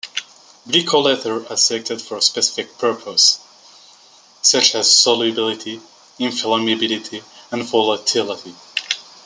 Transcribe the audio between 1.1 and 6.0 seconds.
ethers are selected for specific purposes, such as solubility,